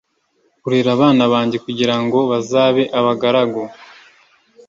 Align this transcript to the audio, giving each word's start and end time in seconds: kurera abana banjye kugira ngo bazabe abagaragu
kurera 0.61 0.89
abana 0.97 1.23
banjye 1.33 1.57
kugira 1.65 1.95
ngo 2.03 2.19
bazabe 2.31 2.83
abagaragu 2.99 3.63